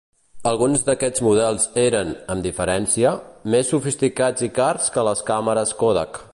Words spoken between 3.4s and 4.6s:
més sofisticats i